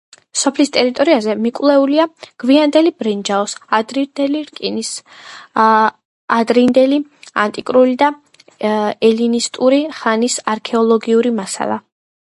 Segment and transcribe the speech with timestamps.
[0.41, 2.05] სოფლის ტერიტორიაზე მიკვლეულია
[2.43, 4.89] გვიანდელი ბრინჯაოს, ადრინდელი რკინის,
[6.39, 6.99] ადრინდელი
[7.45, 8.11] ანტიკური და
[9.11, 11.79] ელინისტური ხანის არქეოლოგიური მასალა.